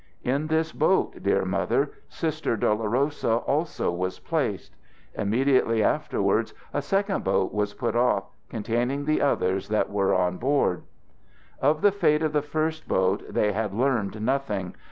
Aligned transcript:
In 0.23 0.47
this 0.47 0.71
boat, 0.71 1.21
dear 1.21 1.45
Mother, 1.45 1.91
Sister 2.09 2.57
Dolorosa 2.57 3.35
also 3.35 3.91
was 3.91 4.17
placed. 4.17 4.75
Immediately 5.13 5.83
afterwards 5.83 6.55
a 6.73 6.81
second 6.81 7.23
boat 7.23 7.53
was 7.53 7.75
put 7.75 7.95
off, 7.95 8.23
containing 8.49 9.05
the 9.05 9.21
others 9.21 9.67
that 9.67 9.91
were 9.91 10.15
on 10.15 10.37
board. 10.39 10.81
"Of 11.61 11.81
the 11.83 11.91
fate 11.91 12.23
of 12.23 12.33
the 12.33 12.41
first 12.41 12.87
boat 12.87 13.21
they 13.29 13.51
had 13.51 13.75
learned 13.75 14.19
nothing. 14.21 14.73